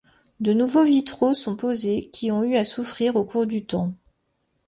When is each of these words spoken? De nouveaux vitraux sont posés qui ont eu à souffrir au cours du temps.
De 0.39 0.53
nouveaux 0.53 0.83
vitraux 0.83 1.35
sont 1.35 1.55
posés 1.55 2.09
qui 2.09 2.31
ont 2.31 2.43
eu 2.43 2.55
à 2.55 2.63
souffrir 2.65 3.15
au 3.15 3.23
cours 3.23 3.45
du 3.45 3.67
temps. 3.67 3.93